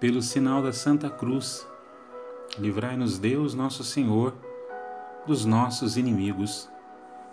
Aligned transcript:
Pelo 0.00 0.22
sinal 0.22 0.62
da 0.62 0.72
Santa 0.72 1.10
Cruz, 1.10 1.68
livrai-nos 2.58 3.18
Deus, 3.18 3.52
nosso 3.52 3.84
Senhor, 3.84 4.34
dos 5.26 5.44
nossos 5.44 5.98
inimigos. 5.98 6.70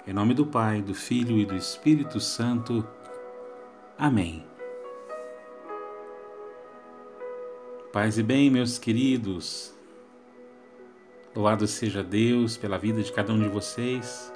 Em 0.05 0.11
nome 0.11 0.33
do 0.33 0.45
Pai, 0.45 0.81
do 0.81 0.93
Filho 0.93 1.37
e 1.37 1.45
do 1.45 1.55
Espírito 1.55 2.19
Santo. 2.19 2.85
Amém. 3.97 4.45
Paz 7.97 8.19
e 8.19 8.21
bem, 8.21 8.51
meus 8.51 8.77
queridos. 8.77 9.73
Louvado 11.35 11.65
seja 11.65 12.03
Deus 12.03 12.55
pela 12.55 12.77
vida 12.77 13.01
de 13.01 13.11
cada 13.11 13.33
um 13.33 13.39
de 13.39 13.49
vocês. 13.49 14.31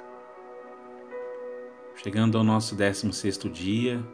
Chegando 1.94 2.36
ao 2.36 2.42
nosso 2.42 2.74
16º 2.74 3.48
dia, 3.48 4.04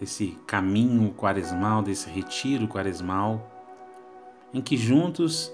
desse 0.00 0.36
caminho 0.48 1.14
quaresmal, 1.14 1.80
desse 1.80 2.10
retiro 2.10 2.66
quaresmal, 2.66 3.48
em 4.52 4.60
que 4.60 4.76
juntos 4.76 5.52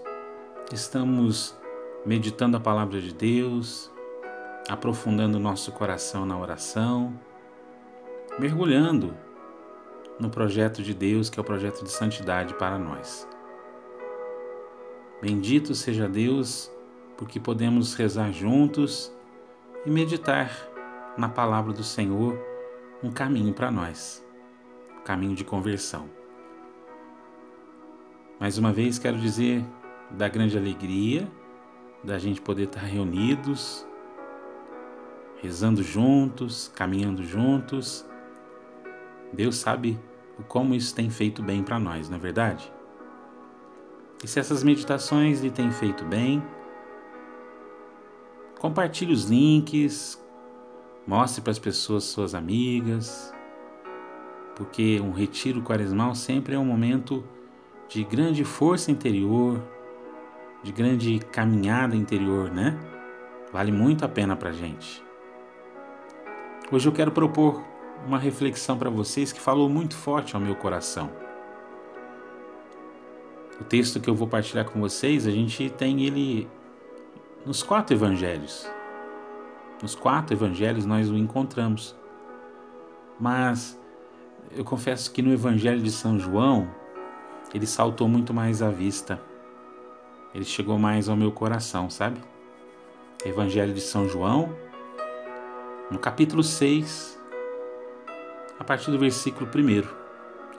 estamos 0.72 1.54
meditando 2.06 2.56
a 2.56 2.60
palavra 2.60 2.98
de 2.98 3.12
Deus, 3.12 3.90
aprofundando 4.70 5.38
nosso 5.38 5.70
coração 5.72 6.24
na 6.24 6.38
oração, 6.38 7.12
mergulhando 8.38 9.27
no 10.18 10.30
projeto 10.30 10.82
de 10.82 10.94
Deus, 10.94 11.30
que 11.30 11.38
é 11.38 11.42
o 11.42 11.44
projeto 11.44 11.82
de 11.84 11.90
santidade 11.90 12.54
para 12.54 12.78
nós. 12.78 13.28
Bendito 15.20 15.74
seja 15.74 16.08
Deus, 16.08 16.70
porque 17.16 17.40
podemos 17.40 17.94
rezar 17.94 18.32
juntos 18.32 19.12
e 19.84 19.90
meditar 19.90 20.50
na 21.16 21.28
palavra 21.28 21.72
do 21.72 21.82
Senhor, 21.82 22.38
um 23.02 23.10
caminho 23.10 23.52
para 23.52 23.70
nós 23.70 24.26
caminho 25.08 25.34
de 25.34 25.42
conversão. 25.42 26.06
Mais 28.38 28.58
uma 28.58 28.70
vez 28.74 28.98
quero 28.98 29.16
dizer 29.16 29.64
da 30.10 30.28
grande 30.28 30.58
alegria 30.58 31.26
da 32.04 32.18
gente 32.18 32.42
poder 32.42 32.64
estar 32.64 32.82
reunidos, 32.82 33.86
rezando 35.40 35.82
juntos, 35.82 36.70
caminhando 36.74 37.24
juntos. 37.24 38.04
Deus 39.32 39.56
sabe 39.56 39.98
como 40.46 40.74
isso 40.74 40.94
tem 40.94 41.10
feito 41.10 41.42
bem 41.42 41.62
para 41.62 41.78
nós, 41.78 42.08
não 42.08 42.16
é 42.16 42.20
verdade? 42.20 42.72
E 44.22 44.26
se 44.26 44.40
essas 44.40 44.62
meditações 44.62 45.40
lhe 45.40 45.50
têm 45.50 45.70
feito 45.70 46.04
bem, 46.04 46.42
compartilhe 48.58 49.12
os 49.12 49.24
links, 49.24 50.22
mostre 51.06 51.40
para 51.40 51.52
as 51.52 51.58
pessoas, 51.58 52.04
suas 52.04 52.34
amigas, 52.34 53.32
porque 54.56 55.00
um 55.00 55.12
retiro 55.12 55.62
quaresmal 55.62 56.14
sempre 56.14 56.54
é 56.54 56.58
um 56.58 56.64
momento 56.64 57.24
de 57.88 58.02
grande 58.04 58.44
força 58.44 58.90
interior, 58.90 59.62
de 60.62 60.72
grande 60.72 61.20
caminhada 61.30 61.94
interior, 61.94 62.50
né? 62.50 62.78
Vale 63.52 63.70
muito 63.70 64.04
a 64.04 64.08
pena 64.08 64.36
para 64.36 64.52
gente. 64.52 65.02
Hoje 66.70 66.88
eu 66.88 66.92
quero 66.92 67.12
propor 67.12 67.64
uma 68.06 68.18
reflexão 68.18 68.78
para 68.78 68.90
vocês 68.90 69.32
que 69.32 69.40
falou 69.40 69.68
muito 69.68 69.96
forte 69.96 70.34
ao 70.34 70.40
meu 70.40 70.54
coração. 70.54 71.10
O 73.60 73.64
texto 73.64 74.00
que 74.00 74.08
eu 74.08 74.14
vou 74.14 74.28
partilhar 74.28 74.64
com 74.64 74.80
vocês, 74.80 75.26
a 75.26 75.30
gente 75.30 75.68
tem 75.70 76.04
ele 76.04 76.48
nos 77.44 77.62
quatro 77.62 77.94
evangelhos. 77.94 78.68
Nos 79.82 79.94
quatro 79.94 80.34
evangelhos 80.34 80.86
nós 80.86 81.10
o 81.10 81.16
encontramos. 81.16 81.96
Mas 83.18 83.78
eu 84.52 84.64
confesso 84.64 85.10
que 85.12 85.22
no 85.22 85.32
Evangelho 85.32 85.80
de 85.82 85.90
São 85.90 86.18
João, 86.18 86.68
ele 87.52 87.66
saltou 87.66 88.08
muito 88.08 88.32
mais 88.32 88.62
à 88.62 88.70
vista. 88.70 89.20
Ele 90.34 90.44
chegou 90.44 90.78
mais 90.78 91.08
ao 91.08 91.16
meu 91.16 91.32
coração, 91.32 91.90
sabe? 91.90 92.20
Evangelho 93.24 93.74
de 93.74 93.80
São 93.80 94.08
João, 94.08 94.54
no 95.90 95.98
capítulo 95.98 96.42
6, 96.42 97.17
a 98.58 98.64
partir 98.64 98.90
do 98.90 98.98
versículo 98.98 99.48
1. 99.48 99.88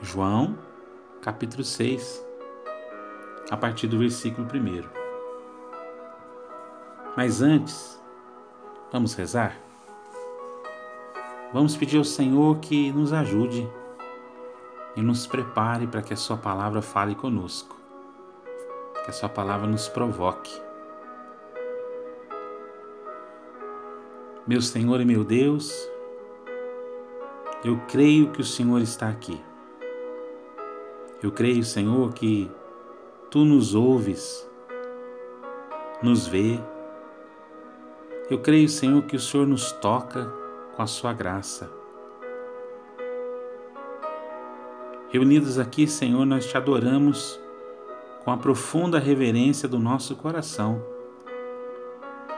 João, 0.02 0.58
capítulo 1.22 1.64
6, 1.64 2.26
a 3.52 3.58
partir 3.58 3.88
do 3.88 4.00
versículo 4.00 4.48
1. 4.48 4.84
Mas 7.18 7.42
antes, 7.42 8.02
vamos 8.92 9.14
rezar? 9.16 9.58
Vamos 11.52 11.76
pedir 11.76 11.98
ao 11.98 12.06
Senhor 12.06 12.60
que 12.60 12.92
nos 12.94 13.12
ajude 13.12 13.70
e 14.96 15.02
nos 15.02 15.28
prepare 15.28 15.86
para 15.86 16.02
que 16.02 16.14
a 16.14 16.18
Sua 16.18 16.38
palavra 16.38 16.82
fale 16.82 17.16
conosco, 17.16 17.76
que 19.04 19.10
a 19.10 19.14
Sua 19.14 19.28
palavra 19.28 19.68
nos 19.68 19.90
provoque. 19.90 20.62
Meu 24.48 24.62
Senhor 24.62 25.02
e 25.02 25.06
meu 25.06 25.24
Deus, 25.26 25.90
eu 27.64 27.78
creio 27.88 28.32
que 28.32 28.42
o 28.42 28.46
Senhor 28.46 28.82
está 28.82 29.10
aqui. 29.10 29.40
Eu 31.22 31.32
creio, 31.32 31.64
Senhor, 31.64 32.14
que 32.14 32.50
Tu 33.30 33.46
nos 33.46 33.76
ouves, 33.76 34.50
nos 36.02 36.26
vê. 36.26 36.60
Eu 38.30 38.40
creio, 38.40 38.68
Senhor, 38.68 39.04
que 39.04 39.16
o 39.16 39.20
Senhor 39.20 39.46
nos 39.46 39.72
toca 39.74 40.32
com 40.76 40.82
a 40.82 40.88
sua 40.88 41.14
graça. 41.14 41.70
Reunidos 45.10 45.60
aqui, 45.60 45.86
Senhor, 45.86 46.26
nós 46.26 46.48
te 46.48 46.56
adoramos 46.56 47.40
com 48.24 48.32
a 48.32 48.38
profunda 48.38 48.98
reverência 48.98 49.68
do 49.68 49.78
nosso 49.78 50.16
coração. 50.16 50.82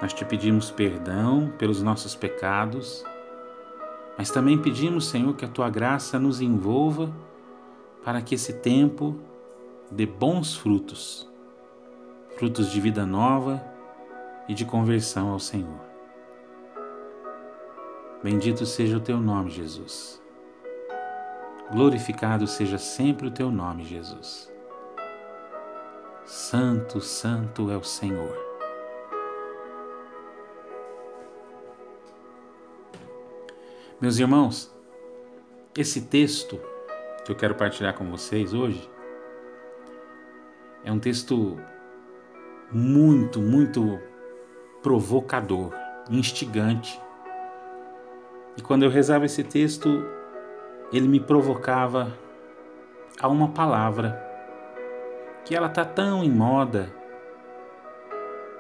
Nós 0.02 0.14
te 0.14 0.26
pedimos 0.26 0.72
perdão 0.72 1.54
pelos 1.58 1.84
nossos 1.84 2.16
pecados, 2.16 3.06
mas 4.22 4.30
também 4.30 4.56
pedimos, 4.56 5.08
Senhor, 5.08 5.36
que 5.36 5.44
a 5.44 5.48
tua 5.48 5.68
graça 5.68 6.20
nos 6.20 6.42
envolva 6.42 7.12
para 8.06 8.22
que 8.22 8.36
esse 8.36 8.54
tempo 8.54 9.20
dê 9.90 10.06
bons 10.06 10.56
frutos 10.56 11.28
frutos 12.38 12.72
de 12.72 12.80
vida 12.80 13.04
nova 13.04 13.66
e 14.48 14.54
de 14.54 14.64
conversão 14.64 15.30
ao 15.30 15.40
Senhor. 15.40 15.82
Bendito 18.22 18.64
seja 18.64 18.98
o 18.98 19.00
teu 19.00 19.20
nome, 19.20 19.50
Jesus. 19.50 20.22
Glorificado 21.72 22.46
seja 22.46 22.78
sempre 22.78 23.26
o 23.26 23.32
teu 23.32 23.50
nome, 23.50 23.84
Jesus. 23.86 24.54
Santo, 26.26 27.02
Santo 27.02 27.72
é 27.72 27.76
o 27.76 27.84
Senhor. 27.84 28.51
Meus 34.02 34.18
irmãos, 34.18 34.76
esse 35.78 36.02
texto 36.02 36.60
que 37.24 37.32
eu 37.32 37.36
quero 37.36 37.54
partilhar 37.54 37.94
com 37.94 38.10
vocês 38.10 38.52
hoje 38.52 38.90
é 40.84 40.92
um 40.92 40.98
texto 40.98 41.56
muito, 42.72 43.40
muito 43.40 44.00
provocador, 44.82 45.72
instigante 46.10 47.00
e 48.58 48.62
quando 48.64 48.82
eu 48.82 48.90
rezava 48.90 49.26
esse 49.26 49.44
texto, 49.44 50.04
ele 50.92 51.08
me 51.08 51.20
provocava 51.20 52.12
a 53.22 53.28
uma 53.28 53.50
palavra 53.50 54.20
que 55.46 55.56
ela 55.56 55.70
tá 55.70 55.86
tão 55.86 56.24
em 56.24 56.32
moda, 56.32 56.92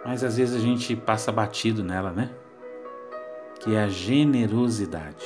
mas 0.06 0.24
às 0.24 0.38
vezes 0.38 0.56
a 0.56 0.60
gente 0.60 0.96
passa 0.96 1.32
batido 1.32 1.84
nela, 1.84 2.12
né? 2.12 2.30
Que 3.64 3.76
é 3.76 3.84
a 3.84 3.88
generosidade. 3.88 5.26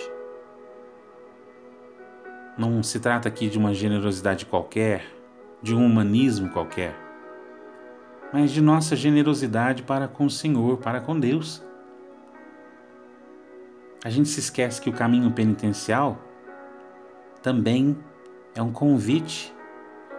Não 2.58 2.84
se 2.84 3.00
trata 3.00 3.30
aqui 3.30 3.50
de 3.50 3.58
uma 3.58 3.74
generosidade 3.74 4.46
qualquer, 4.46 5.06
de 5.62 5.74
um 5.74 5.86
humanismo 5.86 6.50
qualquer, 6.50 6.96
mas 8.34 8.52
de 8.52 8.62
nossa 8.62 8.96
generosidade 8.96 9.84
para 9.84 10.08
com 10.08 10.26
o 10.26 10.30
Senhor, 10.30 10.78
para 10.78 11.00
com 11.00 11.18
Deus. 11.18 11.64
A 14.04 14.10
gente 14.10 14.28
se 14.28 14.42
esquece 14.42 14.82
que 14.82 14.90
o 14.90 14.94
caminho 14.94 15.32
penitencial 15.32 16.22
também 17.42 17.98
é 18.54 18.62
um 18.62 18.72
convite 18.72 19.54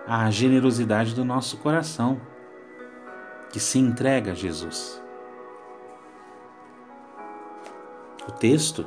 à 0.06 0.30
generosidade 0.30 1.14
do 1.14 1.24
nosso 1.24 1.58
coração, 1.58 2.18
que 3.52 3.60
se 3.60 3.78
entrega 3.78 4.32
a 4.32 4.34
Jesus. 4.34 5.02
O 8.28 8.32
texto, 8.32 8.86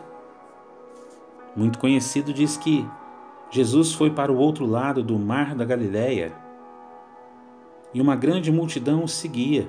muito 1.56 1.80
conhecido, 1.80 2.33
diz 2.33 2.57
que 2.57 2.86
Jesus 3.50 3.94
foi 3.94 4.12
para 4.12 4.31
o 4.31 4.38
outro 4.38 4.65
lado 4.65 5.01
do 5.01 5.18
mar 5.18 5.56
da 5.56 5.65
Galiléia 5.65 6.33
e 7.94 8.01
uma 8.01 8.15
grande 8.15 8.51
multidão 8.51 9.03
o 9.03 9.07
seguia, 9.07 9.68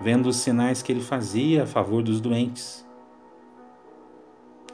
vendo 0.00 0.28
os 0.28 0.36
sinais 0.36 0.82
que 0.82 0.90
ele 0.90 1.00
fazia 1.00 1.64
a 1.64 1.66
favor 1.66 2.02
dos 2.02 2.20
doentes. 2.20 2.84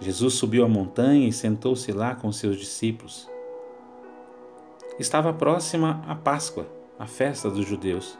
Jesus 0.00 0.34
subiu 0.34 0.64
a 0.64 0.68
montanha 0.68 1.28
e 1.28 1.32
sentou-se 1.32 1.90
lá 1.92 2.14
com 2.14 2.30
seus 2.30 2.56
discípulos. 2.56 3.28
Estava 4.98 5.32
próxima 5.32 6.02
a 6.06 6.14
Páscoa, 6.14 6.66
a 6.98 7.06
festa 7.06 7.50
dos 7.50 7.66
judeus. 7.66 8.18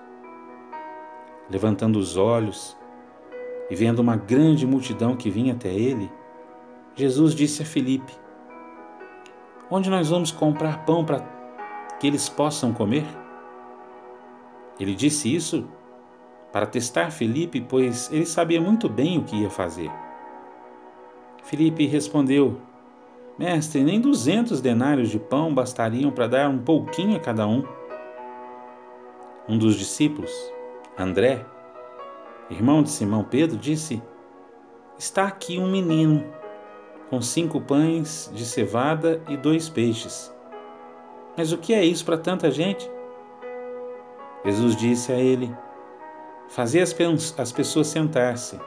Levantando 1.49 1.99
os 1.99 2.17
olhos 2.17 2.77
e 3.71 3.75
vendo 3.75 3.99
uma 3.99 4.17
grande 4.17 4.67
multidão 4.67 5.17
que 5.17 5.31
vinha 5.31 5.53
até 5.53 5.73
ele, 5.73 6.11
Jesus 6.95 7.35
disse 7.35 7.63
a 7.63 7.67
Filipe: 7.67 8.13
Onde 9.71 9.91
nós 9.91 10.09
vamos 10.09 10.31
comprar 10.31 10.85
pão 10.85 11.05
para 11.05 11.21
que 11.99 12.07
eles 12.07 12.29
possam 12.29 12.73
comer? 12.73 13.05
Ele 14.79 14.95
disse 14.95 15.35
isso 15.35 15.67
para 16.53 16.67
testar 16.67 17.11
Felipe, 17.11 17.61
pois 17.61 18.11
ele 18.13 18.27
sabia 18.27 18.61
muito 18.61 18.89
bem 18.89 19.19
o 19.19 19.25
que 19.25 19.37
ia 19.37 19.51
fazer. 19.51 19.91
Felipe 21.43 21.87
respondeu: 21.87 22.61
Mestre, 23.39 23.83
nem 23.83 24.01
duzentos 24.01 24.61
denários 24.61 25.11
de 25.11 25.19
pão 25.19 25.53
bastariam 25.53 26.11
para 26.11 26.27
dar 26.27 26.49
um 26.49 26.59
pouquinho 26.59 27.17
a 27.17 27.21
cada 27.21 27.47
um. 27.47 27.65
Um 29.49 29.59
dos 29.59 29.77
discípulos, 29.77 30.33
André, 30.99 31.45
irmão 32.51 32.83
de 32.83 32.91
Simão 32.91 33.25
Pedro, 33.25 33.57
disse: 33.57 34.03
Está 34.99 35.25
aqui 35.25 35.59
um 35.59 35.71
menino 35.71 36.25
com 37.11 37.21
cinco 37.21 37.61
pães 37.61 38.31
de 38.35 38.45
cevada 38.45 39.21
e 39.29 39.37
dois 39.37 39.69
peixes. 39.69 40.35
Mas 41.37 41.53
o 41.53 41.59
que 41.59 41.75
é 41.75 41.85
isso 41.85 42.05
para 42.05 42.17
tanta 42.17 42.51
gente? 42.51 42.91
Jesus 44.45 44.77
disse 44.77 45.13
a 45.13 45.17
ele: 45.17 45.55
Fazia 46.49 46.83
as 46.83 47.53
pessoas 47.53 47.89
sentar-se. 47.89 48.59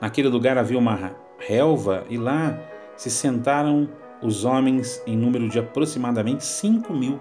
Naquele 0.00 0.28
lugar 0.28 0.58
havia 0.58 0.78
uma 0.78 1.12
relva 1.38 2.04
e 2.08 2.16
lá 2.16 2.58
se 2.96 3.10
sentaram 3.10 3.88
os 4.22 4.44
homens 4.44 5.02
em 5.06 5.16
número 5.16 5.48
de 5.48 5.58
aproximadamente 5.58 6.44
cinco 6.44 6.92
mil. 6.92 7.20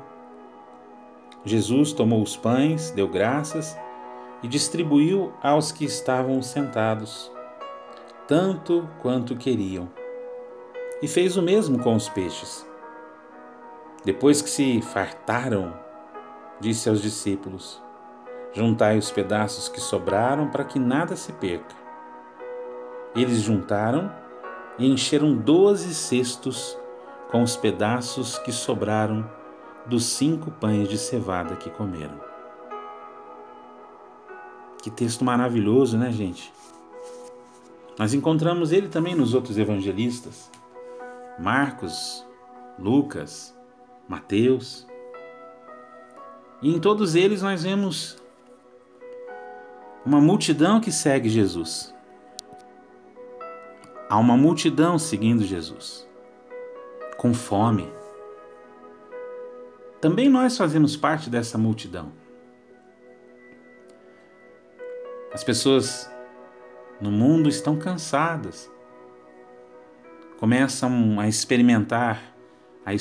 Jesus 1.46 1.94
tomou 1.94 2.22
os 2.22 2.36
pães, 2.36 2.92
deu 2.92 3.08
graças 3.08 3.78
e 4.44 4.48
distribuiu 4.48 5.34
aos 5.42 5.72
que 5.72 5.86
estavam 5.86 6.42
sentados, 6.42 7.32
tanto 8.28 8.88
quanto 9.02 9.36
queriam. 9.36 9.90
E 11.02 11.08
fez 11.08 11.38
o 11.38 11.42
mesmo 11.42 11.80
com 11.80 11.96
os 11.96 12.10
peixes. 12.10 12.68
Depois 14.04 14.42
que 14.42 14.50
se 14.50 14.82
fartaram, 14.82 15.74
disse 16.60 16.90
aos 16.90 17.02
discípulos: 17.02 17.82
Juntai 18.54 18.98
os 18.98 19.12
pedaços 19.12 19.70
que 19.70 19.80
sobraram 19.80 20.50
para 20.50 20.64
que 20.64 20.80
nada 20.80 21.16
se 21.16 21.32
perca. 21.34 21.76
Eles 23.16 23.42
juntaram 23.42 24.12
e 24.78 24.88
encheram 24.88 25.36
doze 25.36 25.94
cestos 25.94 26.78
com 27.32 27.44
os 27.44 27.56
pedaços 27.56 28.38
que 28.40 28.52
sobraram 28.52 29.30
dos 29.86 30.06
cinco 30.06 30.52
pães 30.52 30.88
de 30.88 30.98
cevada 30.98 31.56
que 31.56 31.70
comeram. 31.70 32.27
Que 34.82 34.90
texto 34.90 35.26
maravilhoso, 35.26 35.98
né, 35.98 36.12
gente? 36.12 36.54
Nós 37.98 38.14
encontramos 38.14 38.72
ele 38.72 38.88
também 38.88 39.16
nos 39.16 39.34
outros 39.34 39.58
evangelistas: 39.58 40.52
Marcos, 41.40 42.26
Lucas, 42.78 43.56
Mateus. 44.08 44.88
E 46.62 46.74
em 46.74 46.80
todos 46.80 47.16
eles 47.16 47.42
nós 47.42 47.64
vemos 47.64 48.18
uma 50.06 50.22
multidão 50.22 50.80
que 50.80 50.92
segue 50.92 51.28
Jesus. 51.28 51.94
Há 54.10 54.18
uma 54.18 54.38
multidão 54.38 54.98
seguindo 54.98 55.44
Jesus, 55.44 56.08
com 57.18 57.34
fome. 57.34 57.92
Também 60.00 60.30
nós 60.30 60.58
fazemos 60.58 60.96
parte 60.96 61.30
dessa 61.30 61.58
multidão. 61.58 62.12
As 65.34 65.44
pessoas 65.44 66.10
no 67.00 67.12
mundo 67.12 67.50
estão 67.50 67.76
cansadas, 67.76 68.72
começam 70.40 71.20
a 71.20 71.28
experimentar 71.28 72.34
a 72.86 72.94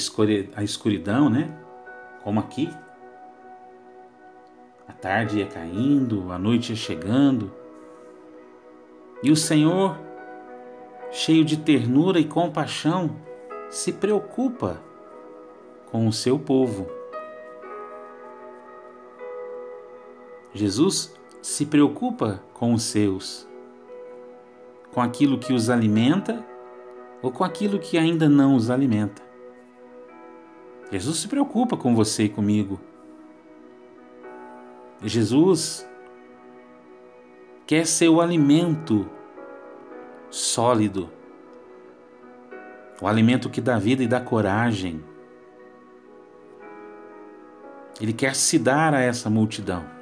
escuridão, 0.62 1.31
né? 1.31 1.56
Como 2.25 2.40
aqui 2.40 2.69
a 4.88 4.93
tarde 4.93 5.38
ia 5.38 5.46
caindo, 5.46 6.32
a 6.32 6.38
noite 6.38 6.70
ia 6.70 6.76
chegando. 6.76 7.52
E 9.23 9.31
o 9.31 9.37
Senhor, 9.37 9.96
cheio 11.11 11.44
de 11.44 11.56
ternura 11.56 12.19
e 12.19 12.25
compaixão, 12.25 13.17
se 13.70 13.93
preocupa 13.93 14.81
com 15.87 16.06
o 16.06 16.12
seu 16.12 16.38
povo. 16.38 16.88
Jesus 20.52 21.14
se 21.46 21.64
preocupa 21.64 22.43
com 22.52 22.75
os 22.75 22.82
seus, 22.82 23.48
com 24.93 25.00
aquilo 25.00 25.38
que 25.38 25.52
os 25.52 25.70
alimenta 25.70 26.44
ou 27.22 27.31
com 27.31 27.44
aquilo 27.44 27.78
que 27.78 27.96
ainda 27.96 28.28
não 28.28 28.56
os 28.56 28.69
alimenta. 28.69 29.22
Jesus 30.90 31.19
se 31.19 31.28
preocupa 31.28 31.76
com 31.76 31.94
você 31.94 32.25
e 32.25 32.28
comigo. 32.28 32.81
Jesus 35.04 35.88
quer 37.64 37.87
ser 37.87 38.08
o 38.08 38.20
alimento 38.20 39.08
sólido, 40.28 41.08
o 43.00 43.06
alimento 43.06 43.49
que 43.49 43.60
dá 43.60 43.78
vida 43.78 44.02
e 44.02 44.08
dá 44.08 44.20
coragem. 44.20 45.00
Ele 48.00 48.12
quer 48.12 48.34
se 48.34 48.58
dar 48.58 48.92
a 48.92 49.00
essa 49.00 49.31
multidão. 49.31 49.95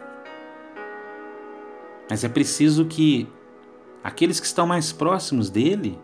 Mas 2.09 2.25
é 2.25 2.29
preciso 2.29 2.85
que 2.85 3.29
aqueles 4.03 4.39
que 4.41 4.47
estão 4.47 4.67
mais 4.67 4.93
próximos 4.93 5.51
dele 5.51 5.99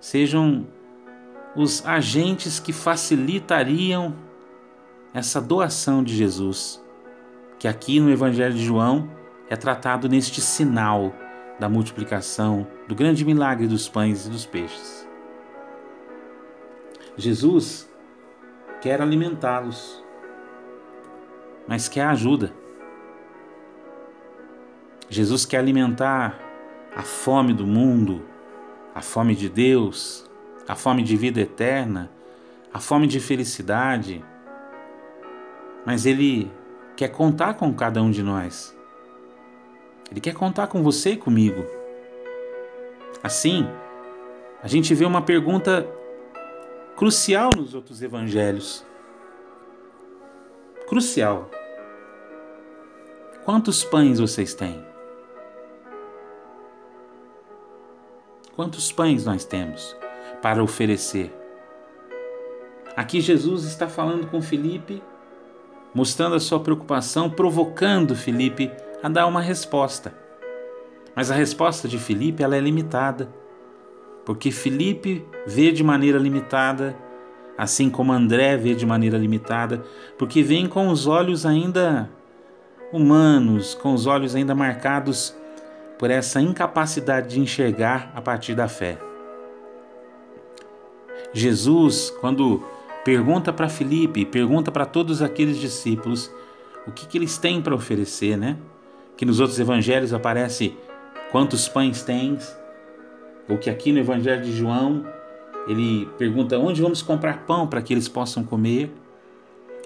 sejam 0.00 0.66
os 1.56 1.86
agentes 1.86 2.58
que 2.58 2.72
facilitariam 2.72 4.14
essa 5.12 5.40
doação 5.40 6.02
de 6.02 6.14
Jesus 6.14 6.84
que 7.64 7.68
aqui 7.68 7.98
no 7.98 8.10
Evangelho 8.10 8.52
de 8.52 8.62
João 8.62 9.08
é 9.48 9.56
tratado 9.56 10.06
neste 10.06 10.38
sinal 10.42 11.14
da 11.58 11.66
multiplicação, 11.66 12.66
do 12.86 12.94
grande 12.94 13.24
milagre 13.24 13.66
dos 13.66 13.88
pães 13.88 14.26
e 14.26 14.28
dos 14.28 14.44
peixes. 14.44 15.08
Jesus 17.16 17.90
quer 18.82 19.00
alimentá-los, 19.00 20.04
mas 21.66 21.88
quer 21.88 22.04
ajuda. 22.04 22.52
Jesus 25.08 25.44
quer 25.44 25.58
alimentar 25.58 26.38
a 26.94 27.02
fome 27.02 27.52
do 27.52 27.66
mundo, 27.66 28.22
a 28.94 29.00
fome 29.00 29.34
de 29.34 29.48
Deus, 29.48 30.28
a 30.66 30.74
fome 30.74 31.02
de 31.02 31.16
vida 31.16 31.40
eterna, 31.40 32.10
a 32.72 32.80
fome 32.80 33.06
de 33.06 33.20
felicidade, 33.20 34.24
mas 35.84 36.06
Ele 36.06 36.50
quer 36.96 37.08
contar 37.08 37.54
com 37.54 37.72
cada 37.74 38.02
um 38.02 38.10
de 38.10 38.22
nós. 38.22 38.76
Ele 40.10 40.20
quer 40.20 40.34
contar 40.34 40.68
com 40.68 40.82
você 40.82 41.10
e 41.10 41.16
comigo. 41.16 41.64
Assim, 43.22 43.66
a 44.62 44.68
gente 44.68 44.94
vê 44.94 45.04
uma 45.04 45.22
pergunta 45.22 45.86
crucial 46.96 47.50
nos 47.56 47.74
outros 47.74 48.02
evangelhos. 48.02 48.84
Crucial. 50.86 51.50
Quantos 53.44 53.82
pães 53.82 54.20
vocês 54.20 54.54
têm? 54.54 54.93
Quantos 58.54 58.92
pães 58.92 59.24
nós 59.24 59.44
temos 59.44 59.96
para 60.40 60.62
oferecer? 60.62 61.34
Aqui 62.96 63.20
Jesus 63.20 63.64
está 63.64 63.88
falando 63.88 64.28
com 64.28 64.40
Felipe 64.40 65.02
mostrando 65.92 66.36
a 66.36 66.40
sua 66.40 66.60
preocupação, 66.60 67.28
provocando 67.28 68.14
Felipe 68.14 68.70
a 69.02 69.08
dar 69.08 69.26
uma 69.26 69.40
resposta. 69.40 70.14
Mas 71.16 71.32
a 71.32 71.34
resposta 71.34 71.88
de 71.88 71.98
Felipe 71.98 72.44
ela 72.44 72.56
é 72.56 72.60
limitada, 72.60 73.28
porque 74.24 74.52
Felipe 74.52 75.24
vê 75.46 75.72
de 75.72 75.82
maneira 75.82 76.18
limitada, 76.18 76.96
assim 77.58 77.90
como 77.90 78.12
André 78.12 78.56
vê 78.56 78.74
de 78.74 78.86
maneira 78.86 79.18
limitada, 79.18 79.84
porque 80.16 80.42
vem 80.42 80.68
com 80.68 80.88
os 80.88 81.08
olhos 81.08 81.44
ainda 81.44 82.08
humanos, 82.92 83.74
com 83.74 83.94
os 83.94 84.06
olhos 84.06 84.34
ainda 84.36 84.54
marcados 84.54 85.34
por 85.98 86.10
essa 86.10 86.40
incapacidade 86.40 87.28
de 87.28 87.40
enxergar 87.40 88.12
a 88.14 88.20
partir 88.20 88.54
da 88.54 88.68
fé. 88.68 88.98
Jesus, 91.32 92.10
quando 92.20 92.64
pergunta 93.04 93.52
para 93.52 93.68
Filipe, 93.68 94.24
pergunta 94.24 94.70
para 94.70 94.86
todos 94.86 95.22
aqueles 95.22 95.58
discípulos 95.58 96.30
o 96.86 96.92
que, 96.92 97.06
que 97.06 97.18
eles 97.18 97.38
têm 97.38 97.62
para 97.62 97.74
oferecer, 97.74 98.36
né? 98.36 98.56
Que 99.16 99.24
nos 99.24 99.40
outros 99.40 99.58
evangelhos 99.58 100.12
aparece 100.12 100.76
quantos 101.30 101.68
pães 101.68 102.02
tens, 102.02 102.56
ou 103.48 103.58
que 103.58 103.70
aqui 103.70 103.92
no 103.92 103.98
evangelho 103.98 104.42
de 104.42 104.52
João 104.52 105.04
ele 105.66 106.06
pergunta 106.18 106.58
onde 106.58 106.82
vamos 106.82 107.02
comprar 107.02 107.44
pão 107.46 107.66
para 107.66 107.80
que 107.82 107.92
eles 107.92 108.08
possam 108.08 108.44
comer. 108.44 108.92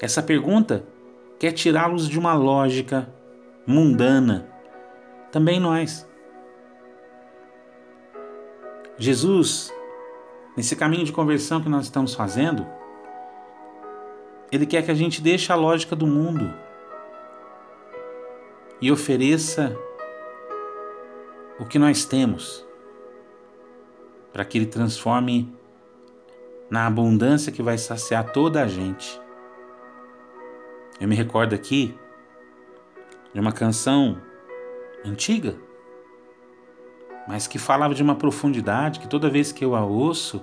Essa 0.01 0.23
pergunta 0.23 0.85
quer 1.39 1.53
tirá-los 1.53 2.09
de 2.09 2.19
uma 2.19 2.35
lógica 2.35 3.09
mundana. 3.67 4.47
Também 5.39 5.61
nós. 5.61 6.05
Jesus, 8.97 9.73
nesse 10.57 10.75
caminho 10.75 11.05
de 11.05 11.13
conversão 11.13 11.63
que 11.63 11.69
nós 11.69 11.85
estamos 11.85 12.13
fazendo, 12.13 12.67
ele 14.51 14.67
quer 14.67 14.85
que 14.85 14.91
a 14.91 14.95
gente 14.97 15.23
deixe 15.23 15.53
a 15.53 15.55
lógica 15.55 15.95
do 15.95 16.09
mundo 16.09 16.53
e 18.81 18.91
ofereça 18.91 19.79
o 21.57 21.65
que 21.65 21.79
nós 21.79 22.05
temos, 22.05 22.67
para 24.33 24.45
que 24.45 24.59
Ele 24.59 24.67
transforme 24.67 25.57
na 26.69 26.85
abundância 26.85 27.53
que 27.53 27.63
vai 27.63 27.79
saciar 27.79 28.33
toda 28.33 28.61
a 28.61 28.67
gente. 28.67 29.21
Eu 31.01 31.07
me 31.07 31.15
recordo 31.15 31.55
aqui 31.55 31.97
de 33.33 33.39
uma 33.39 33.53
canção 33.53 34.21
antiga, 35.05 35.57
mas 37.27 37.47
que 37.47 37.59
falava 37.59 37.95
de 37.95 38.03
uma 38.03 38.15
profundidade 38.15 39.01
que 39.01 39.09
toda 39.09 39.29
vez 39.29 39.53
que 39.53 39.65
eu 39.65 39.75
a 39.75 39.85
ouço, 39.85 40.43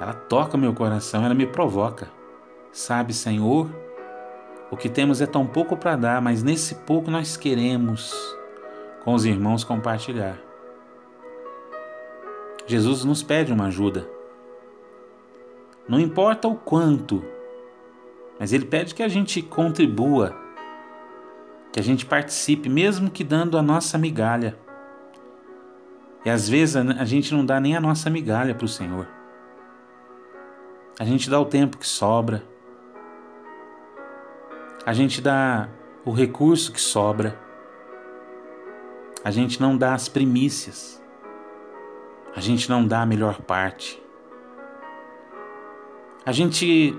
ela 0.00 0.14
toca 0.14 0.56
meu 0.56 0.72
coração, 0.72 1.24
ela 1.24 1.34
me 1.34 1.46
provoca. 1.46 2.10
Sabe, 2.72 3.12
Senhor, 3.12 3.68
o 4.70 4.76
que 4.76 4.88
temos 4.88 5.20
é 5.20 5.26
tão 5.26 5.46
pouco 5.46 5.76
para 5.76 5.96
dar, 5.96 6.22
mas 6.22 6.42
nesse 6.42 6.76
pouco 6.76 7.10
nós 7.10 7.36
queremos 7.36 8.14
com 9.02 9.12
os 9.14 9.24
irmãos 9.24 9.64
compartilhar. 9.64 10.38
Jesus 12.66 13.04
nos 13.04 13.22
pede 13.22 13.52
uma 13.52 13.66
ajuda. 13.66 14.08
Não 15.88 15.98
importa 15.98 16.46
o 16.46 16.54
quanto, 16.54 17.24
mas 18.38 18.52
Ele 18.52 18.64
pede 18.64 18.94
que 18.94 19.02
a 19.02 19.08
gente 19.08 19.42
contribua, 19.42 20.36
que 21.72 21.78
a 21.78 21.82
gente 21.82 22.04
participe, 22.04 22.68
mesmo 22.68 23.10
que 23.10 23.22
dando 23.22 23.56
a 23.56 23.62
nossa 23.62 23.96
migalha. 23.96 24.56
E 26.24 26.30
às 26.30 26.48
vezes 26.48 26.76
a 26.76 27.04
gente 27.04 27.32
não 27.32 27.44
dá 27.44 27.60
nem 27.60 27.76
a 27.76 27.80
nossa 27.80 28.10
migalha 28.10 28.54
para 28.54 28.64
o 28.64 28.68
Senhor. 28.68 29.08
A 30.98 31.04
gente 31.04 31.30
dá 31.30 31.40
o 31.40 31.46
tempo 31.46 31.78
que 31.78 31.86
sobra, 31.86 32.42
a 34.84 34.92
gente 34.92 35.20
dá 35.20 35.68
o 36.04 36.12
recurso 36.12 36.72
que 36.72 36.80
sobra, 36.80 37.38
a 39.24 39.30
gente 39.30 39.60
não 39.60 39.78
dá 39.78 39.94
as 39.94 40.08
primícias, 40.08 41.02
a 42.36 42.40
gente 42.40 42.68
não 42.68 42.86
dá 42.86 43.00
a 43.02 43.06
melhor 43.06 43.40
parte. 43.42 44.02
A 46.24 46.32
gente 46.32 46.94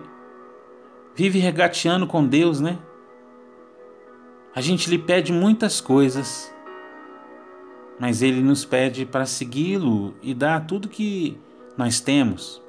vive 1.13 1.37
regateando 1.37 2.07
com 2.07 2.25
Deus, 2.25 2.59
né? 2.59 2.79
A 4.53 4.59
gente 4.59 4.89
lhe 4.89 4.97
pede 4.97 5.31
muitas 5.31 5.79
coisas, 5.79 6.53
mas 7.97 8.21
Ele 8.21 8.41
nos 8.41 8.65
pede 8.65 9.05
para 9.05 9.25
segui-lo 9.25 10.13
e 10.21 10.33
dar 10.33 10.67
tudo 10.67 10.89
que 10.89 11.37
nós 11.77 12.01
temos, 12.01 12.61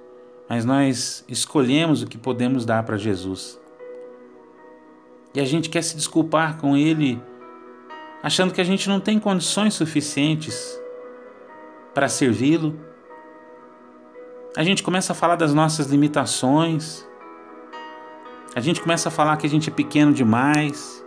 mas 0.49 0.65
nós 0.65 1.25
escolhemos 1.29 2.03
o 2.03 2.07
que 2.07 2.17
podemos 2.17 2.65
dar 2.65 2.85
para 2.85 2.97
Jesus. 2.97 3.61
E 5.35 5.41
a 5.41 5.45
gente 5.45 5.69
quer 5.69 5.83
se 5.83 5.97
desculpar 5.97 6.59
com 6.59 6.77
Ele, 6.77 7.21
achando 8.23 8.55
que 8.55 8.61
a 8.61 8.65
gente 8.65 8.89
não 8.89 9.01
tem 9.01 9.19
condições 9.19 9.75
suficientes 9.75 10.81
para 11.93 12.09
servi-lo. 12.09 12.79
A 14.57 14.63
gente 14.63 14.85
começa 14.85 15.13
a 15.13 15.17
falar 15.17 15.35
das 15.35 15.53
nossas 15.53 15.89
limitações. 15.89 17.05
A 18.55 18.61
gente 18.61 18.81
começa 18.81 19.09
a 19.09 19.13
falar 19.13 19.37
que 19.37 19.47
a 19.47 19.51
gente 19.51 19.69
é 19.69 19.73
pequeno 19.73 20.13
demais. 20.13 21.02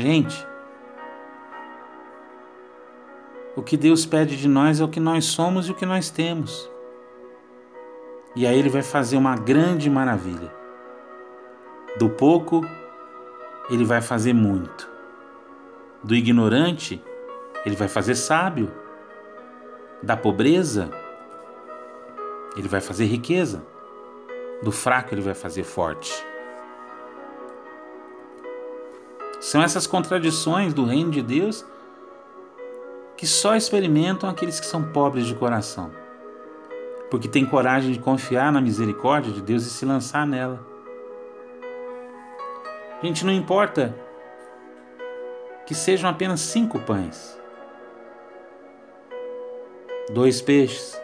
Gente, 0.00 0.48
o 3.54 3.62
que 3.62 3.76
Deus 3.76 4.06
pede 4.06 4.34
de 4.34 4.48
nós 4.48 4.80
é 4.80 4.84
o 4.84 4.88
que 4.88 4.98
nós 4.98 5.26
somos 5.26 5.68
e 5.68 5.72
o 5.72 5.74
que 5.74 5.84
nós 5.84 6.08
temos. 6.08 6.70
E 8.34 8.46
aí 8.46 8.58
ele 8.58 8.70
vai 8.70 8.80
fazer 8.80 9.18
uma 9.18 9.36
grande 9.36 9.90
maravilha. 9.90 10.50
Do 11.98 12.08
pouco, 12.08 12.62
ele 13.68 13.84
vai 13.84 14.00
fazer 14.00 14.32
muito. 14.32 14.88
Do 16.02 16.14
ignorante, 16.14 17.04
ele 17.66 17.76
vai 17.76 17.88
fazer 17.88 18.14
sábio. 18.14 18.72
Da 20.02 20.16
pobreza, 20.16 20.90
ele 22.56 22.68
vai 22.68 22.80
fazer 22.80 23.04
riqueza. 23.04 23.62
Do 24.62 24.72
fraco, 24.72 25.12
ele 25.12 25.20
vai 25.20 25.34
fazer 25.34 25.62
forte. 25.62 26.29
São 29.40 29.62
essas 29.62 29.86
contradições 29.86 30.72
do 30.74 30.84
reino 30.84 31.10
de 31.10 31.22
Deus 31.22 31.64
que 33.16 33.26
só 33.26 33.56
experimentam 33.56 34.28
aqueles 34.28 34.60
que 34.60 34.66
são 34.66 34.82
pobres 34.92 35.26
de 35.26 35.34
coração 35.34 35.90
porque 37.10 37.28
tem 37.28 37.44
coragem 37.44 37.92
de 37.92 37.98
confiar 37.98 38.52
na 38.52 38.60
misericórdia 38.60 39.32
de 39.32 39.42
Deus 39.42 39.66
e 39.66 39.70
se 39.70 39.84
lançar 39.84 40.24
nela. 40.24 40.64
Gente, 43.02 43.26
não 43.26 43.32
importa 43.32 43.94
que 45.66 45.74
sejam 45.74 46.08
apenas 46.08 46.40
cinco 46.40 46.78
pães, 46.78 47.38
dois 50.10 50.40
peixes. 50.40 51.00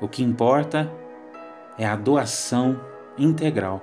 O 0.00 0.08
que 0.08 0.22
importa 0.22 0.92
é 1.78 1.86
a 1.86 1.96
doação 1.96 2.78
integral. 3.16 3.80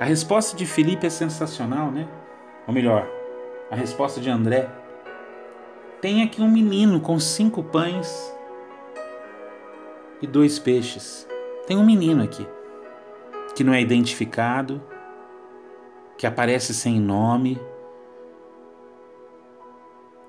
A 0.00 0.04
resposta 0.04 0.56
de 0.56 0.64
Felipe 0.64 1.08
é 1.08 1.10
sensacional, 1.10 1.90
né? 1.90 2.08
Ou 2.68 2.72
melhor, 2.72 3.08
a 3.68 3.74
resposta 3.74 4.20
de 4.20 4.30
André. 4.30 4.70
Tem 6.00 6.22
aqui 6.22 6.40
um 6.40 6.48
menino 6.48 7.00
com 7.00 7.18
cinco 7.18 7.64
pães 7.64 8.32
e 10.22 10.26
dois 10.26 10.56
peixes. 10.56 11.26
Tem 11.66 11.76
um 11.76 11.84
menino 11.84 12.22
aqui 12.22 12.46
que 13.56 13.64
não 13.64 13.74
é 13.74 13.80
identificado, 13.80 14.80
que 16.16 16.28
aparece 16.28 16.72
sem 16.72 17.00
nome. 17.00 17.60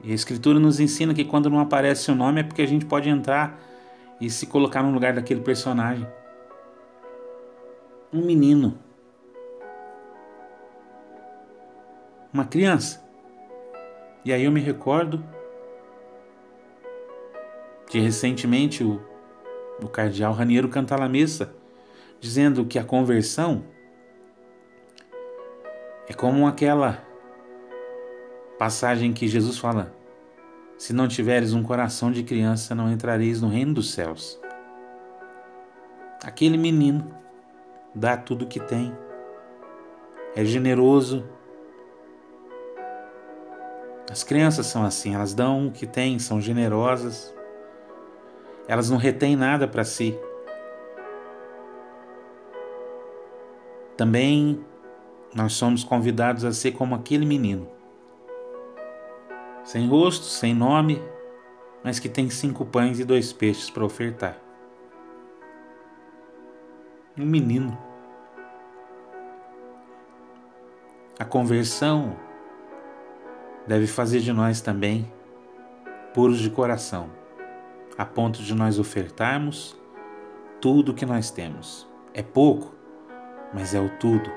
E 0.04 0.12
a 0.12 0.16
Escritura 0.16 0.60
nos 0.60 0.80
ensina 0.80 1.14
que 1.14 1.24
quando 1.24 1.48
não 1.48 1.60
aparece 1.60 2.10
o 2.10 2.16
nome 2.16 2.40
é 2.42 2.44
porque 2.44 2.64
a 2.64 2.68
gente 2.68 2.88
pode 2.88 3.08
entrar 3.08 3.62
e 4.20 4.32
se 4.32 4.48
colocar 4.48 4.82
no 4.82 4.92
lugar 4.92 5.14
daquele 5.14 5.42
personagem. 5.42 6.08
Um 8.12 8.26
menino. 8.26 8.89
Uma 12.34 12.46
criança. 12.46 13.04
E 14.24 14.32
aí 14.32 14.44
eu 14.44 14.52
me 14.52 14.60
recordo 14.60 15.24
de 17.90 18.00
recentemente 18.00 18.84
o 18.84 19.02
o 19.84 19.88
cardeal 19.88 20.34
Raniero 20.34 20.70
Cantalamessa, 20.70 21.54
dizendo 22.20 22.66
que 22.66 22.78
a 22.78 22.84
conversão 22.84 23.64
é 26.08 26.14
como 26.14 26.48
aquela 26.48 27.04
passagem 28.58 29.14
que 29.14 29.28
Jesus 29.28 29.58
fala: 29.58 29.94
Se 30.78 30.94
não 30.94 31.08
tiveres 31.08 31.54
um 31.54 31.64
coração 31.64 32.12
de 32.12 32.24
criança, 32.24 32.76
não 32.76 32.92
entrareis 32.92 33.42
no 33.42 33.48
reino 33.48 33.74
dos 33.74 33.92
céus. 33.92 34.40
Aquele 36.24 36.58
menino 36.58 37.16
dá 37.96 38.18
tudo 38.18 38.44
o 38.44 38.48
que 38.48 38.60
tem, 38.60 38.94
é 40.36 40.44
generoso. 40.44 41.26
As 44.10 44.24
crianças 44.24 44.66
são 44.66 44.84
assim, 44.84 45.14
elas 45.14 45.34
dão 45.34 45.68
o 45.68 45.72
que 45.72 45.86
têm, 45.86 46.18
são 46.20 46.42
generosas 46.42 47.34
elas 48.70 48.88
não 48.88 48.98
retêm 48.98 49.36
nada 49.36 49.68
para 49.68 49.84
si. 49.84 50.16
Também 53.98 54.64
nós 55.34 55.54
somos 55.54 55.84
convidados 55.84 56.46
a 56.46 56.54
ser 56.54 56.74
como 56.74 56.94
aquele 56.94 57.26
menino, 57.26 57.68
sem 59.64 59.88
rosto, 59.88 60.26
sem 60.26 60.54
nome, 60.54 61.02
mas 61.84 62.00
que 62.00 62.08
tem 62.08 62.30
cinco 62.30 62.64
pães 62.64 63.00
e 63.00 63.04
dois 63.04 63.34
peixes 63.34 63.72
para 63.72 63.84
ofertar. 63.84 64.38
Um 67.18 67.26
menino. 67.26 67.76
A 71.18 71.26
conversão 71.26 72.16
deve 73.70 73.86
fazer 73.86 74.22
de 74.22 74.34
nós 74.34 74.62
também 74.62 75.08
puros 76.12 76.40
de 76.40 76.50
coração, 76.50 77.12
a 77.96 78.04
ponto 78.04 78.42
de 78.42 78.56
nós 78.56 78.80
ofertarmos 78.80 79.78
tudo 80.60 80.92
o 80.92 80.96
que 80.96 81.06
nós 81.06 81.30
temos. 81.30 81.88
É 82.12 82.24
pouco, 82.24 82.74
mas 83.54 83.76
é 83.76 83.80
o 83.80 83.88
tudo. 84.00 84.32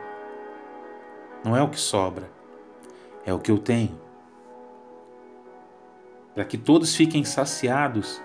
Não 1.42 1.56
é 1.56 1.62
o 1.62 1.70
que 1.70 1.80
sobra, 1.80 2.30
é 3.24 3.32
o 3.32 3.38
que 3.38 3.50
eu 3.50 3.56
tenho. 3.56 3.98
Para 6.34 6.44
que 6.44 6.58
todos 6.58 6.94
fiquem 6.94 7.24
saciados, 7.24 8.20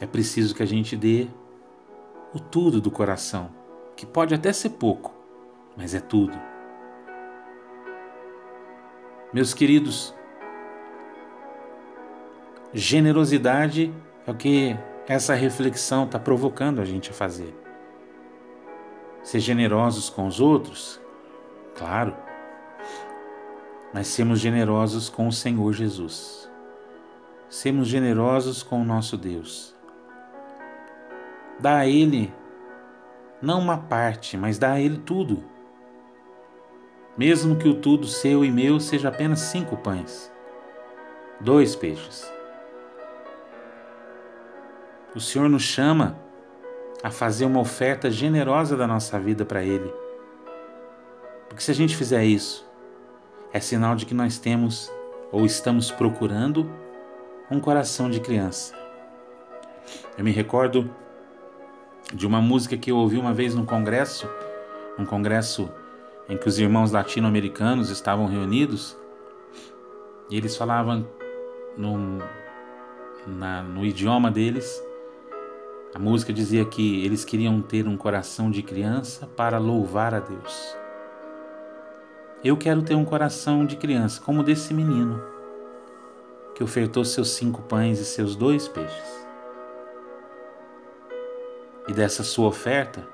é 0.00 0.06
preciso 0.06 0.56
que 0.56 0.62
a 0.64 0.66
gente 0.66 0.96
dê 0.96 1.28
o 2.34 2.40
tudo 2.40 2.80
do 2.80 2.90
coração, 2.90 3.48
que 3.94 4.04
pode 4.04 4.34
até 4.34 4.52
ser 4.52 4.70
pouco, 4.70 5.14
mas 5.76 5.94
é 5.94 6.00
tudo. 6.00 6.49
Meus 9.32 9.54
queridos, 9.54 10.12
generosidade 12.74 13.94
é 14.26 14.30
o 14.30 14.34
que 14.34 14.76
essa 15.06 15.34
reflexão 15.34 16.04
está 16.04 16.18
provocando 16.18 16.80
a 16.80 16.84
gente 16.84 17.10
a 17.10 17.12
fazer. 17.12 17.54
Ser 19.22 19.38
generosos 19.38 20.10
com 20.10 20.26
os 20.26 20.40
outros, 20.40 21.00
claro, 21.76 22.16
mas 23.94 24.08
sermos 24.08 24.40
generosos 24.40 25.08
com 25.08 25.28
o 25.28 25.32
Senhor 25.32 25.72
Jesus. 25.74 26.50
Sermos 27.48 27.86
generosos 27.86 28.64
com 28.64 28.82
o 28.82 28.84
nosso 28.84 29.16
Deus. 29.16 29.76
Dá 31.60 31.78
a 31.78 31.86
Ele 31.86 32.32
não 33.40 33.60
uma 33.60 33.78
parte, 33.78 34.36
mas 34.36 34.58
dá 34.58 34.72
a 34.72 34.80
Ele 34.80 34.98
tudo. 34.98 35.44
Mesmo 37.20 37.54
que 37.54 37.68
o 37.68 37.74
tudo 37.74 38.06
seu 38.06 38.42
e 38.42 38.50
meu 38.50 38.80
seja 38.80 39.10
apenas 39.10 39.40
cinco 39.40 39.76
pães, 39.76 40.32
dois 41.38 41.76
peixes. 41.76 42.32
O 45.14 45.20
Senhor 45.20 45.46
nos 45.46 45.60
chama 45.60 46.18
a 47.02 47.10
fazer 47.10 47.44
uma 47.44 47.60
oferta 47.60 48.10
generosa 48.10 48.74
da 48.74 48.86
nossa 48.86 49.20
vida 49.20 49.44
para 49.44 49.62
Ele. 49.62 49.92
Porque 51.46 51.62
se 51.62 51.70
a 51.70 51.74
gente 51.74 51.94
fizer 51.94 52.24
isso, 52.24 52.66
é 53.52 53.60
sinal 53.60 53.94
de 53.94 54.06
que 54.06 54.14
nós 54.14 54.38
temos 54.38 54.90
ou 55.30 55.44
estamos 55.44 55.90
procurando 55.90 56.70
um 57.50 57.60
coração 57.60 58.08
de 58.08 58.18
criança. 58.18 58.74
Eu 60.16 60.24
me 60.24 60.30
recordo 60.30 60.90
de 62.14 62.26
uma 62.26 62.40
música 62.40 62.78
que 62.78 62.90
eu 62.90 62.96
ouvi 62.96 63.18
uma 63.18 63.34
vez 63.34 63.54
num 63.54 63.66
congresso, 63.66 64.26
um 64.98 65.04
congresso 65.04 65.70
em 66.30 66.38
que 66.38 66.48
os 66.48 66.60
irmãos 66.60 66.92
latino-americanos 66.92 67.90
estavam 67.90 68.26
reunidos, 68.26 68.96
e 70.30 70.36
eles 70.36 70.56
falavam 70.56 71.04
na, 73.26 73.64
no 73.64 73.84
idioma 73.84 74.30
deles. 74.30 74.80
A 75.92 75.98
música 75.98 76.32
dizia 76.32 76.64
que 76.64 77.04
eles 77.04 77.24
queriam 77.24 77.60
ter 77.60 77.88
um 77.88 77.96
coração 77.96 78.48
de 78.48 78.62
criança 78.62 79.26
para 79.36 79.58
louvar 79.58 80.14
a 80.14 80.20
Deus. 80.20 80.76
Eu 82.44 82.56
quero 82.56 82.80
ter 82.82 82.94
um 82.94 83.04
coração 83.04 83.66
de 83.66 83.76
criança, 83.76 84.22
como 84.24 84.44
desse 84.44 84.72
menino, 84.72 85.20
que 86.54 86.62
ofertou 86.62 87.04
seus 87.04 87.30
cinco 87.30 87.60
pães 87.62 87.98
e 87.98 88.04
seus 88.04 88.36
dois 88.36 88.68
peixes. 88.68 89.26
E 91.88 91.92
dessa 91.92 92.22
sua 92.22 92.46
oferta, 92.46 93.04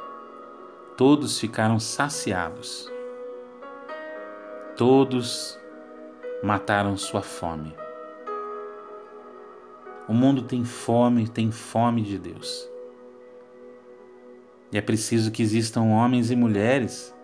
todos 0.99 1.41
ficaram 1.41 1.81
saciados. 1.81 2.95
Todos 4.77 5.59
mataram 6.43 6.99
sua 6.99 7.23
fome. 7.23 7.75
O 10.07 10.13
mundo 10.13 10.43
tem 10.43 10.67
fome, 10.67 11.27
tem 11.27 11.51
fome 11.51 12.03
de 12.03 12.19
Deus. 12.19 12.71
E 14.71 14.77
é 14.77 14.83
preciso 14.83 15.31
que 15.31 15.43
existam 15.43 15.81
homens 15.85 16.31
e 16.31 16.37
mulheres 16.37 17.15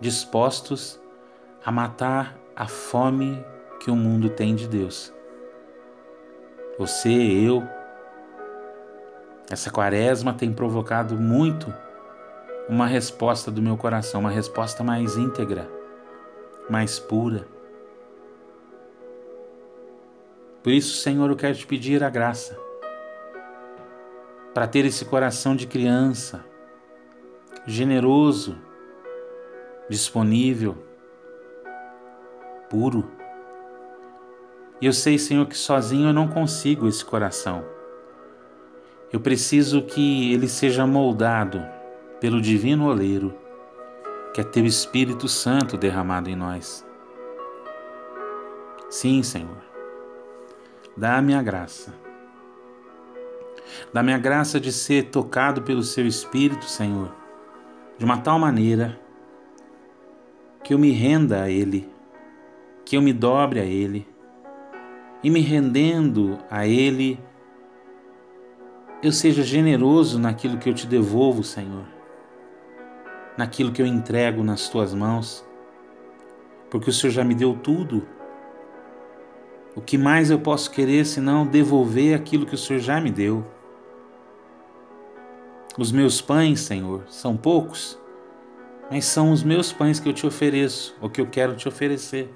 dispostos 0.00 0.98
a 1.62 1.70
matar 1.70 2.38
a 2.56 2.66
fome 2.66 3.44
que 3.78 3.90
o 3.90 3.96
mundo 3.96 4.30
tem 4.30 4.54
de 4.54 4.66
Deus. 4.66 5.12
Você, 6.78 7.12
eu, 7.12 7.62
essa 9.50 9.70
quaresma 9.70 10.32
tem 10.32 10.50
provocado 10.50 11.16
muito 11.16 11.70
uma 12.66 12.86
resposta 12.86 13.50
do 13.50 13.60
meu 13.60 13.76
coração, 13.76 14.20
uma 14.20 14.30
resposta 14.30 14.82
mais 14.82 15.18
íntegra, 15.18 15.81
mais 16.72 16.98
pura. 16.98 17.46
Por 20.62 20.72
isso, 20.72 20.96
Senhor, 20.96 21.28
eu 21.28 21.36
quero 21.36 21.54
te 21.54 21.66
pedir 21.66 22.02
a 22.02 22.08
graça 22.08 22.58
para 24.54 24.66
ter 24.66 24.86
esse 24.86 25.04
coração 25.04 25.54
de 25.54 25.66
criança, 25.66 26.42
generoso, 27.66 28.56
disponível 29.86 30.76
puro. 32.70 33.10
E 34.80 34.86
eu 34.86 34.94
sei, 34.94 35.18
Senhor, 35.18 35.46
que 35.46 35.56
sozinho 35.56 36.08
eu 36.08 36.12
não 36.14 36.26
consigo 36.26 36.88
esse 36.88 37.04
coração. 37.04 37.64
Eu 39.12 39.20
preciso 39.20 39.82
que 39.82 40.32
ele 40.32 40.48
seja 40.48 40.86
moldado 40.86 41.62
pelo 42.18 42.40
divino 42.40 42.88
oleiro, 42.88 43.41
que 44.32 44.40
é 44.40 44.44
teu 44.44 44.64
Espírito 44.64 45.28
Santo 45.28 45.76
derramado 45.76 46.30
em 46.30 46.36
nós. 46.36 46.86
Sim, 48.88 49.22
Senhor. 49.22 49.62
Dá-me 50.96 51.34
a 51.34 51.42
graça. 51.42 51.94
Dá-me 53.92 54.12
a 54.12 54.18
graça 54.18 54.60
de 54.60 54.72
ser 54.72 55.04
tocado 55.10 55.62
pelo 55.62 55.82
seu 55.82 56.06
Espírito, 56.06 56.66
Senhor, 56.66 57.14
de 57.98 58.04
uma 58.04 58.18
tal 58.18 58.38
maneira 58.38 58.98
que 60.62 60.74
eu 60.74 60.78
me 60.78 60.90
renda 60.90 61.42
a 61.42 61.50
Ele 61.50 61.92
que 62.92 62.96
eu 62.96 63.00
me 63.00 63.12
dobre 63.12 63.58
a 63.58 63.64
Ele 63.64 64.06
e 65.22 65.30
me 65.30 65.40
rendendo 65.40 66.38
a 66.50 66.66
Ele, 66.66 67.18
eu 69.02 69.12
seja 69.12 69.42
generoso 69.42 70.18
naquilo 70.18 70.58
que 70.58 70.68
eu 70.68 70.74
te 70.74 70.86
devolvo, 70.86 71.42
Senhor, 71.42 71.86
naquilo 73.36 73.72
que 73.72 73.80
eu 73.80 73.86
entrego 73.86 74.42
nas 74.42 74.68
tuas 74.68 74.92
mãos, 74.94 75.44
porque 76.70 76.90
o 76.90 76.92
Senhor 76.92 77.12
já 77.12 77.24
me 77.24 77.34
deu 77.34 77.54
tudo. 77.54 78.06
O 79.74 79.80
que 79.80 79.96
mais 79.96 80.30
eu 80.30 80.38
posso 80.38 80.70
querer 80.70 81.04
senão 81.06 81.46
devolver 81.46 82.14
aquilo 82.14 82.46
que 82.46 82.54
o 82.54 82.58
Senhor 82.58 82.80
já 82.80 83.00
me 83.00 83.10
deu? 83.10 83.44
Os 85.78 85.90
meus 85.90 86.20
pães, 86.20 86.60
Senhor, 86.60 87.04
são 87.08 87.36
poucos, 87.36 87.98
mas 88.90 89.06
são 89.06 89.32
os 89.32 89.42
meus 89.42 89.72
pães 89.72 89.98
que 89.98 90.08
eu 90.08 90.12
te 90.12 90.26
ofereço, 90.26 90.94
ou 91.00 91.08
que 91.08 91.20
eu 91.20 91.26
quero 91.26 91.56
te 91.56 91.66
oferecer. 91.66 92.32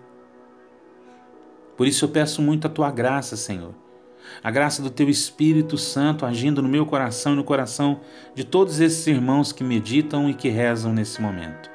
Por 1.76 1.86
isso 1.86 2.06
eu 2.06 2.08
peço 2.08 2.40
muito 2.40 2.66
a 2.66 2.70
tua 2.70 2.90
graça, 2.90 3.36
Senhor. 3.36 3.74
A 4.42 4.50
graça 4.50 4.82
do 4.82 4.90
teu 4.90 5.08
Espírito 5.08 5.76
Santo 5.78 6.26
agindo 6.26 6.62
no 6.62 6.68
meu 6.68 6.86
coração 6.86 7.32
e 7.32 7.36
no 7.36 7.44
coração 7.44 8.00
de 8.34 8.44
todos 8.44 8.80
esses 8.80 9.06
irmãos 9.06 9.52
que 9.52 9.64
meditam 9.64 10.28
e 10.28 10.34
que 10.34 10.48
rezam 10.48 10.92
nesse 10.92 11.20
momento. 11.20 11.70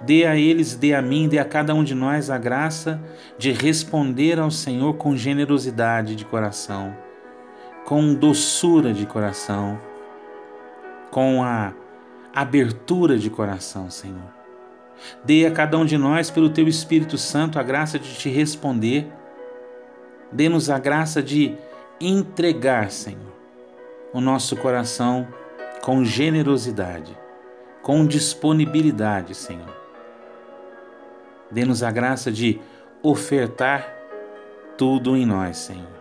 Dê 0.00 0.26
a 0.26 0.36
eles, 0.36 0.74
dê 0.74 0.94
a 0.94 1.02
mim, 1.02 1.28
dê 1.28 1.38
a 1.38 1.44
cada 1.44 1.74
um 1.74 1.82
de 1.82 1.94
nós 1.94 2.30
a 2.30 2.38
graça 2.38 3.00
de 3.38 3.50
responder 3.50 4.38
ao 4.38 4.50
Senhor 4.50 4.94
com 4.94 5.16
generosidade 5.16 6.14
de 6.14 6.24
coração, 6.24 6.96
com 7.84 8.14
doçura 8.14 8.92
de 8.92 9.06
coração, 9.06 9.80
com 11.10 11.42
a 11.42 11.72
abertura 12.34 13.18
de 13.18 13.28
coração, 13.28 13.90
Senhor. 13.90 14.42
Dê 15.24 15.46
a 15.46 15.50
cada 15.50 15.76
um 15.78 15.84
de 15.84 15.98
nós, 15.98 16.30
pelo 16.30 16.50
teu 16.50 16.68
Espírito 16.68 17.18
Santo, 17.18 17.58
a 17.58 17.62
graça 17.62 17.98
de 17.98 18.14
te 18.14 18.28
responder. 18.28 19.10
Dê-nos 20.32 20.70
a 20.70 20.78
graça 20.78 21.22
de 21.22 21.56
entregar, 22.00 22.90
Senhor, 22.90 23.32
o 24.12 24.20
nosso 24.20 24.56
coração 24.56 25.28
com 25.82 26.04
generosidade, 26.04 27.16
com 27.82 28.06
disponibilidade, 28.06 29.34
Senhor. 29.34 29.76
Dê-nos 31.50 31.82
a 31.82 31.90
graça 31.90 32.32
de 32.32 32.60
ofertar 33.02 33.94
tudo 34.78 35.16
em 35.16 35.26
nós, 35.26 35.58
Senhor, 35.58 35.92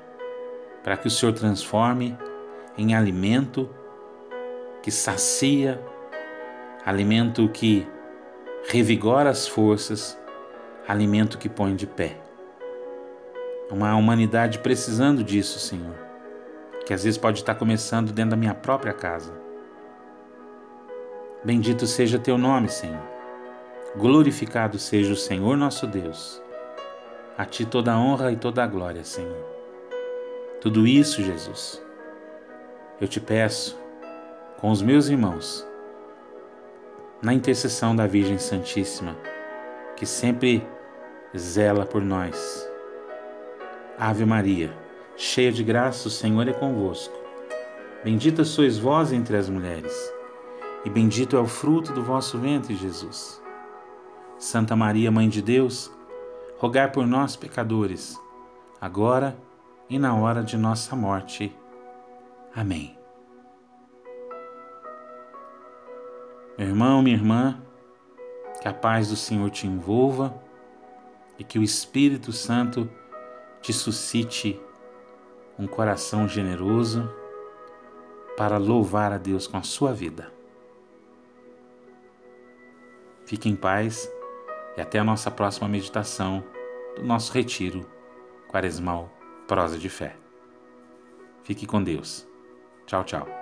para 0.84 0.96
que 0.96 1.08
o 1.08 1.12
Senhor 1.12 1.34
transforme 1.34 2.18
em 2.78 2.96
alimento 2.96 3.70
que 4.82 4.90
sacia, 4.90 5.80
alimento 6.86 7.50
que 7.50 7.88
revigora 8.68 9.30
as 9.30 9.48
forças, 9.48 10.18
alimento 10.88 11.38
que 11.38 11.50
põe 11.50 11.76
de 11.76 11.86
pé. 11.86 12.31
Uma 13.72 13.96
humanidade 13.96 14.60
precisando 14.60 15.24
disso, 15.24 15.58
Senhor, 15.58 15.96
que 16.86 16.94
às 16.94 17.06
vezes 17.06 17.18
pode 17.18 17.40
estar 17.40 17.56
começando 17.56 18.12
dentro 18.12 18.32
da 18.32 18.36
minha 18.36 18.54
própria 18.54 18.92
casa. 18.92 19.32
Bendito 21.42 21.88
seja 21.88 22.20
teu 22.20 22.38
nome, 22.38 22.68
Senhor. 22.68 23.02
Glorificado 23.96 24.78
seja 24.78 25.14
o 25.14 25.16
Senhor 25.16 25.56
nosso 25.56 25.88
Deus. 25.88 26.42
A 27.38 27.46
Ti 27.46 27.66
toda 27.66 27.94
a 27.94 27.98
honra 27.98 28.32
e 28.34 28.36
toda 28.36 28.62
a 28.62 28.68
glória, 28.68 29.06
Senhor. 29.06 29.46
Tudo 30.60 30.86
isso, 30.86 31.24
Jesus, 31.24 31.82
eu 33.00 33.08
te 33.08 33.20
peço 33.20 33.80
com 34.60 34.70
os 34.70 34.82
meus 34.82 35.08
irmãos, 35.08 35.68
na 37.22 37.34
intercessão 37.34 37.96
da 37.96 38.06
Virgem 38.06 38.38
Santíssima, 38.38 39.18
que 39.96 40.06
sempre 40.06 40.64
zela 41.36 41.86
por 41.86 42.04
nós. 42.04 42.71
Ave 44.04 44.26
Maria, 44.26 44.76
cheia 45.16 45.52
de 45.52 45.64
graça, 45.64 46.08
o 46.08 46.12
Senhor 46.12 46.48
é 46.48 46.54
convosco. 46.54 47.16
Bendita 48.04 48.44
sois 48.44 48.80
vós 48.80 49.14
entre 49.14 49.38
as 49.38 49.48
mulheres, 49.48 49.94
e 50.84 50.90
bendito 50.90 51.38
é 51.38 51.40
o 51.40 51.46
fruto 51.46 51.94
do 51.94 52.04
vosso 52.04 52.40
ventre, 52.40 52.76
Jesus. 52.76 53.40
Santa 54.40 54.76
Maria, 54.76 55.12
Mãe 55.12 55.30
de 55.30 55.40
Deus, 55.40 55.92
rogai 56.58 56.92
por 56.92 57.06
nós, 57.06 57.36
pecadores, 57.36 58.20
agora 58.82 59.38
e 59.88 60.00
na 60.00 60.16
hora 60.16 60.42
de 60.42 60.58
nossa 60.58 60.96
morte. 60.96 61.56
Amém. 62.56 62.98
Meu 66.58 66.70
irmão, 66.70 67.04
minha 67.04 67.16
irmã, 67.16 67.62
que 68.64 68.68
a 68.68 68.74
paz 68.74 69.10
do 69.10 69.16
Senhor 69.16 69.52
te 69.52 69.68
envolva 69.68 70.34
e 71.38 71.44
que 71.44 71.60
o 71.60 71.64
Espírito 71.64 72.32
Santo 72.32 72.90
te 73.62 73.72
suscite 73.72 74.60
um 75.58 75.68
coração 75.68 76.28
generoso 76.28 77.10
para 78.36 78.58
louvar 78.58 79.12
a 79.12 79.18
Deus 79.18 79.48
com 79.48 79.58
a 79.58 79.64
sua 79.64 79.94
vida. 79.94 80.32
Fique 83.26 83.48
em 83.48 83.56
paz 83.56 84.12
e 84.76 84.82
até 84.82 85.00
a 85.00 85.04
nossa 85.04 85.30
próxima 85.30 85.68
meditação 85.68 86.44
do 86.96 87.04
nosso 87.04 87.32
retiro 87.32 87.86
quaresmal 88.50 89.10
Prosa 89.48 89.78
de 89.78 89.90
Fé. 89.90 90.16
Fique 91.44 91.66
com 91.66 91.84
Deus. 91.84 92.28
Tchau, 92.86 93.04
tchau. 93.04 93.41